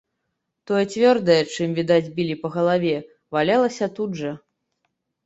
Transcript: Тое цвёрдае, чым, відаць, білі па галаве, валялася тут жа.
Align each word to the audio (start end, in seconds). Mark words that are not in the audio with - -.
Тое 0.69 0.79
цвёрдае, 0.93 1.35
чым, 1.55 1.75
відаць, 1.79 2.11
білі 2.15 2.37
па 2.45 2.51
галаве, 2.55 2.95
валялася 3.37 3.91
тут 4.01 4.17
жа. 4.23 4.33